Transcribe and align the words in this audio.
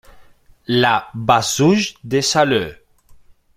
La 0.65 1.11
Bazouge-des-Alleux 1.13 1.13